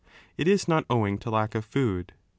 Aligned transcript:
'It 0.39 0.47
is 0.47 0.67
not 0.67 0.83
owing 0.89 1.19
to 1.19 1.29
lack 1.29 1.53
of 1.53 1.63
food. 1.63 2.11